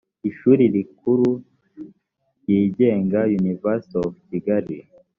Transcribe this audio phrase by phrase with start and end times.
[0.29, 1.29] ishuri rikuru
[2.41, 4.77] ryigenga university of kigali